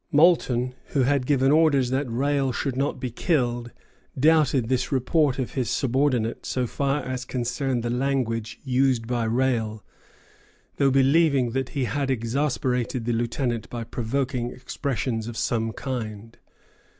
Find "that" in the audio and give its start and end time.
1.91-2.09, 11.51-11.69